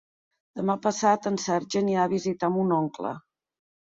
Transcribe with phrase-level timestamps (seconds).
[0.59, 3.15] Demà passat en Sergi anirà a visitar mon oncle.